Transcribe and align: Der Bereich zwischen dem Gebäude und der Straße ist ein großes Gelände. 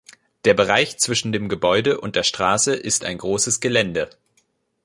Der 0.45 0.55
Bereich 0.55 0.97
zwischen 0.97 1.31
dem 1.31 1.47
Gebäude 1.47 2.01
und 2.01 2.15
der 2.15 2.23
Straße 2.23 2.73
ist 2.73 3.05
ein 3.05 3.19
großes 3.19 3.59
Gelände. 3.59 4.09